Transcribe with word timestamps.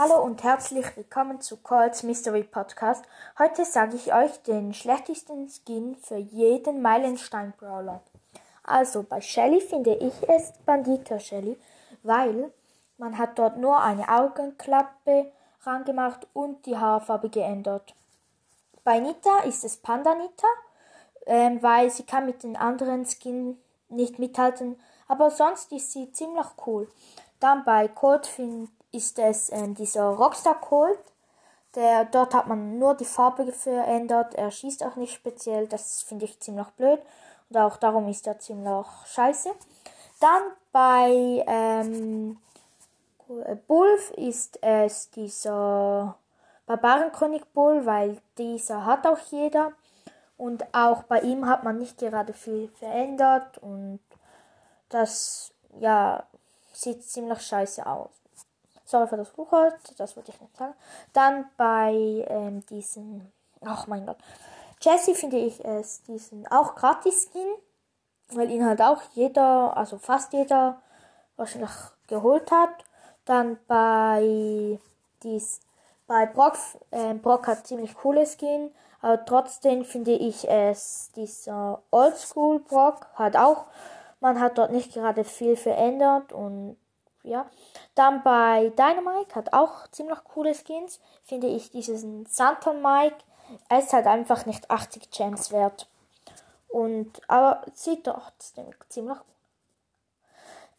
Hallo 0.00 0.22
und 0.22 0.44
herzlich 0.44 0.96
willkommen 0.96 1.40
zu 1.40 1.56
Colts 1.56 2.04
Mystery 2.04 2.44
Podcast. 2.44 3.04
Heute 3.36 3.64
sage 3.64 3.96
ich 3.96 4.14
euch 4.14 4.40
den 4.44 4.72
schlechtesten 4.72 5.48
Skin 5.48 5.96
für 5.96 6.18
jeden 6.18 6.80
Meilenstein 6.82 7.52
Brawler. 7.58 8.00
Also 8.62 9.02
bei 9.02 9.20
Shelly 9.20 9.60
finde 9.60 9.96
ich 9.96 10.12
es 10.28 10.52
Bandita 10.64 11.18
Shelly, 11.18 11.58
weil 12.04 12.52
man 12.96 13.18
hat 13.18 13.40
dort 13.40 13.56
nur 13.56 13.82
eine 13.82 14.08
Augenklappe 14.08 15.32
rangemacht 15.62 16.28
und 16.32 16.64
die 16.66 16.78
Haarfarbe 16.78 17.28
geändert. 17.28 17.96
Bei 18.84 19.00
Nita 19.00 19.40
ist 19.46 19.64
es 19.64 19.78
Panda 19.78 20.14
Nita, 20.14 20.46
ähm, 21.26 21.60
weil 21.60 21.90
sie 21.90 22.04
kann 22.04 22.24
mit 22.24 22.44
den 22.44 22.56
anderen 22.56 23.04
Skin 23.04 23.60
nicht 23.88 24.20
mithalten, 24.20 24.78
aber 25.08 25.32
sonst 25.32 25.72
ist 25.72 25.90
sie 25.90 26.12
ziemlich 26.12 26.46
cool. 26.68 26.86
Dann 27.40 27.64
bei 27.64 27.88
Colt 27.88 28.28
finde 28.28 28.68
ist 28.92 29.18
es 29.18 29.50
ähm, 29.52 29.74
dieser 29.74 30.08
Rockstar 30.08 30.60
Colt. 30.60 30.98
Der, 31.74 32.06
dort 32.06 32.34
hat 32.34 32.46
man 32.46 32.78
nur 32.78 32.94
die 32.94 33.04
Farbe 33.04 33.52
verändert. 33.52 34.34
Er 34.34 34.50
schießt 34.50 34.84
auch 34.84 34.96
nicht 34.96 35.14
speziell. 35.14 35.68
Das 35.68 36.02
finde 36.02 36.24
ich 36.24 36.40
ziemlich 36.40 36.68
blöd. 36.68 37.00
Und 37.50 37.56
auch 37.56 37.76
darum 37.76 38.08
ist 38.08 38.26
er 38.26 38.38
ziemlich 38.38 38.86
scheiße. 39.06 39.50
Dann 40.20 40.42
bei 40.72 41.44
ähm, 41.46 42.38
ist 44.16 44.58
es 44.62 45.10
dieser 45.10 46.16
Barbarenkönig 46.66 47.44
Bull, 47.52 47.86
weil 47.86 48.18
dieser 48.36 48.84
hat 48.84 49.06
auch 49.06 49.18
jeder. 49.30 49.72
Und 50.36 50.72
auch 50.72 51.02
bei 51.04 51.20
ihm 51.20 51.46
hat 51.46 51.64
man 51.64 51.78
nicht 51.78 51.98
gerade 51.98 52.32
viel 52.32 52.68
verändert. 52.78 53.58
Und 53.58 54.00
das, 54.88 55.52
ja, 55.78 56.24
sieht 56.72 57.04
ziemlich 57.04 57.40
scheiße 57.40 57.84
aus. 57.86 58.10
Sorry 58.88 59.06
für 59.06 59.18
das 59.18 59.28
Fluchholz, 59.28 59.94
das 59.98 60.16
wollte 60.16 60.32
ich 60.32 60.40
nicht 60.40 60.56
sagen. 60.56 60.72
Dann 61.12 61.44
bei 61.58 61.92
ähm, 62.26 62.64
diesen, 62.70 63.30
ach 63.62 63.86
mein 63.86 64.06
Gott, 64.06 64.16
Jesse 64.80 65.14
finde 65.14 65.36
ich 65.36 65.62
es 65.62 66.02
diesen 66.04 66.46
auch 66.46 66.74
gratis 66.74 67.28
Skin, 67.28 67.52
weil 68.30 68.50
ihn 68.50 68.64
halt 68.64 68.80
auch 68.80 69.02
jeder, 69.12 69.76
also 69.76 69.98
fast 69.98 70.32
jeder 70.32 70.80
wahrscheinlich 71.36 71.70
geholt 72.06 72.50
hat. 72.50 72.70
Dann 73.26 73.58
bei 73.66 74.78
dies, 75.22 75.60
bei 76.06 76.24
Brock, 76.24 76.56
äh, 76.90 77.12
Brock 77.12 77.46
hat 77.46 77.66
ziemlich 77.66 77.94
coole 77.94 78.24
Skin, 78.24 78.72
aber 79.02 79.22
trotzdem 79.26 79.84
finde 79.84 80.12
ich 80.12 80.48
es 80.48 81.10
dieser 81.14 81.82
Oldschool 81.90 82.60
Brock 82.60 83.06
hat 83.16 83.36
auch, 83.36 83.66
man 84.20 84.40
hat 84.40 84.56
dort 84.56 84.72
nicht 84.72 84.94
gerade 84.94 85.24
viel 85.24 85.56
verändert 85.56 86.32
und 86.32 86.78
ja. 87.22 87.48
Dann 87.94 88.22
bei 88.22 88.70
Dynamite 88.70 89.34
hat 89.34 89.52
auch 89.52 89.88
ziemlich 89.88 90.22
coole 90.24 90.54
Skins. 90.54 91.00
Finde 91.24 91.48
ich 91.48 91.70
diesen 91.70 92.26
Santon 92.26 92.82
Mike. 92.82 93.16
Er 93.68 93.78
ist 93.78 93.92
halt 93.92 94.06
einfach 94.06 94.46
nicht 94.46 94.70
80 94.70 95.10
Gems 95.10 95.52
wert. 95.52 95.88
Und, 96.68 97.20
aber 97.28 97.62
sieht 97.72 98.04
trotzdem 98.04 98.66
ziemlich 98.88 99.16
gut. 99.16 99.26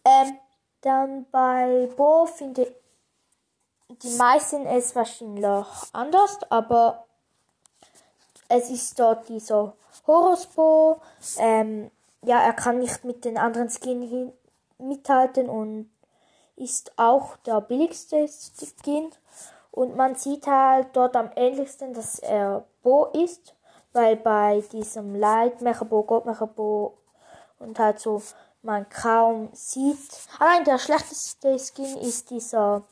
Ähm, 0.06 0.40
dann 0.82 1.26
bei 1.32 1.90
Bo 1.98 2.26
finde 2.26 2.64
ich, 2.64 2.74
die 4.04 4.16
meisten 4.18 4.66
es 4.68 4.96
wahrscheinlich 4.96 5.66
anders, 5.94 6.40
aber 6.50 7.06
es 8.48 8.70
ist 8.70 9.00
dort 9.00 9.28
dieser 9.30 9.74
Horus 10.06 10.46
Bo. 10.46 11.02
Ähm, 11.38 11.92
ja, 12.22 12.40
er 12.40 12.54
kann 12.54 12.80
nicht 12.80 13.04
mit 13.04 13.26
den 13.26 13.38
anderen 13.38 13.70
Skins 13.70 14.32
mithalten 14.78 15.50
und 15.50 15.90
ist 16.60 16.92
auch 16.98 17.38
der 17.38 17.62
billigste 17.62 18.28
Skin. 18.28 19.12
Und 19.72 19.96
man 19.96 20.16
sieht 20.16 20.46
halt 20.48 20.90
dort 20.94 21.16
am 21.16 21.32
ähnlichsten, 21.36 21.94
dass 21.94 22.20
er 22.20 22.66
Bo 22.84 23.06
ist, 23.06 23.56
weil 23.94 24.18
bei 24.18 24.62
diesem 24.72 25.16
Light 25.16 25.60
Bo, 25.90 26.04
Gottmecherbo 26.04 26.98
und 27.60 27.80
halt 27.80 28.00
so 28.00 28.22
man 28.62 28.90
kaum 28.90 29.50
sieht. 29.54 29.98
Allein 30.38 30.66
der 30.66 30.80
schlechteste 30.80 31.58
Skin 31.58 31.98
ist 31.98 32.30
dieser 32.30 32.84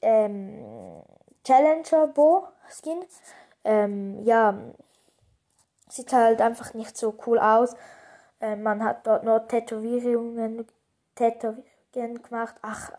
ähm, 0.00 1.02
Challenger 1.44 2.08
Bo 2.08 2.48
Skin. 2.68 3.04
Ähm, 3.64 4.24
ja, 4.24 4.58
sieht 5.88 6.12
halt 6.12 6.40
einfach 6.40 6.74
nicht 6.74 6.96
so 6.96 7.14
cool 7.26 7.38
aus. 7.38 7.76
Ähm, 8.40 8.64
man 8.64 8.82
hat 8.82 9.06
dort 9.06 9.22
nur 9.22 9.46
Tätowierungen, 9.46 10.66
Tätowierungen 11.14 11.71
gemacht. 11.92 12.54
Ach, 12.62 12.92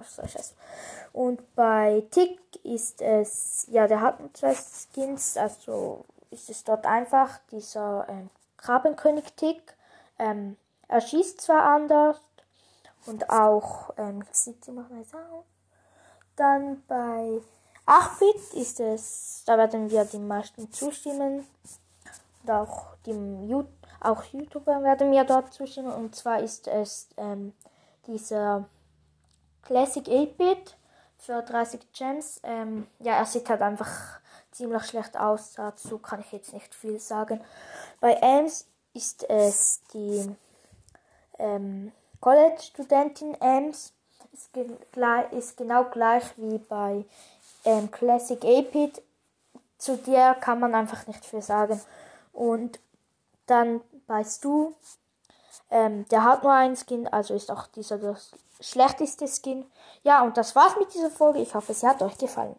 ich 0.00 0.32
das? 0.32 0.54
Und 1.12 1.54
bei 1.54 2.04
Tick 2.10 2.40
ist 2.64 3.00
es, 3.00 3.66
ja, 3.70 3.86
der 3.86 4.00
hat 4.00 4.18
zwei 4.34 4.54
Skins, 4.54 5.36
also 5.36 6.04
ist 6.30 6.50
es 6.50 6.64
dort 6.64 6.86
einfach 6.86 7.38
dieser 7.50 8.06
ähm, 8.08 8.30
Krabbenkönig 8.56 9.32
Tick. 9.34 9.74
Ähm, 10.18 10.56
er 10.88 11.00
schießt 11.00 11.40
zwar 11.40 11.62
anders 11.62 12.20
und 13.06 13.30
auch, 13.30 13.94
ähm, 13.96 14.24
sieht 14.30 14.64
sie 14.64 14.72
mal 14.72 14.86
aus. 14.90 15.44
Dann 16.36 16.82
bei 16.86 17.40
8-Bit 17.86 18.54
ist 18.54 18.80
es, 18.80 19.42
da 19.46 19.56
werden 19.56 19.90
wir 19.90 20.04
die 20.04 20.18
meisten 20.18 20.70
zustimmen. 20.72 21.46
Und 22.42 22.50
auch, 22.50 22.86
die, 23.06 23.64
auch 24.00 24.24
YouTuber 24.24 24.82
werden 24.82 25.10
mir 25.10 25.24
dort 25.24 25.52
zustimmen. 25.52 25.92
Und 25.92 26.14
zwar 26.14 26.40
ist 26.40 26.68
es 26.68 27.08
ähm, 27.16 27.54
dieser 28.08 28.64
Classic 29.62 30.04
8-Bit 30.04 30.76
für 31.18 31.42
30 31.42 31.92
Gems. 31.92 32.40
Ähm, 32.42 32.86
ja, 32.98 33.16
er 33.16 33.26
sieht 33.26 33.48
halt 33.48 33.60
einfach 33.62 34.20
ziemlich 34.50 34.84
schlecht 34.84 35.16
aus. 35.16 35.52
Dazu 35.52 35.98
kann 35.98 36.20
ich 36.20 36.32
jetzt 36.32 36.52
nicht 36.52 36.74
viel 36.74 36.98
sagen. 36.98 37.40
Bei 38.00 38.14
Elms 38.14 38.66
ist 38.94 39.28
es 39.28 39.82
die 39.92 40.34
ähm, 41.38 41.92
College-Studentin 42.20 43.40
Elms. 43.40 43.92
Ist, 44.32 44.52
ge 44.52 44.66
ist, 45.32 45.56
genau 45.56 45.84
gleich 45.84 46.24
wie 46.36 46.58
bei 46.58 47.04
ähm, 47.64 47.90
Classic 47.90 48.40
8-Bit. 48.42 49.02
Zu 49.78 49.96
der 49.96 50.34
kann 50.34 50.58
man 50.58 50.74
einfach 50.74 51.06
nicht 51.06 51.24
viel 51.24 51.42
sagen. 51.42 51.80
Und 52.32 52.80
dann 53.46 53.80
bei 54.06 54.24
Stu 54.24 54.72
ähm, 55.70 56.06
der 56.08 56.24
hat 56.24 56.42
nur 56.42 56.52
einen 56.52 56.76
Skin, 56.76 57.06
also 57.08 57.34
ist 57.34 57.50
auch 57.50 57.66
dieser 57.66 57.98
das 57.98 58.32
schlechteste 58.60 59.26
Skin. 59.26 59.66
Ja, 60.02 60.22
und 60.22 60.36
das 60.36 60.56
war's 60.56 60.76
mit 60.78 60.92
dieser 60.94 61.10
Folge. 61.10 61.40
Ich 61.40 61.54
hoffe, 61.54 61.72
es 61.72 61.82
hat 61.82 62.02
euch 62.02 62.16
gefallen. 62.18 62.56